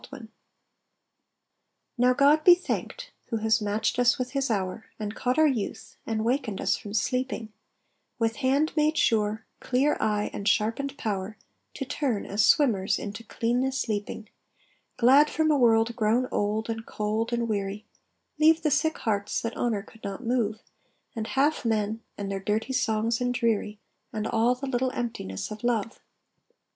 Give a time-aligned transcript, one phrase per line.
[0.11, 0.21] PEACE
[1.95, 5.95] Now, God be thanked Who has matched us with His hour, And caught our youth,
[6.07, 7.53] and wakened us from sleeping,
[8.17, 11.37] With hand made sure, clear eye, and sharpened power,
[11.75, 14.27] To turn, as swimmers into cleanness leaping,
[14.97, 17.85] Glad from a world grown old and cold and weary,
[18.39, 20.63] Leave the sick hearts that honour could not move,
[21.15, 23.77] And half men, and their dirty songs and dreary,
[24.11, 25.99] And all the little emptiness of love!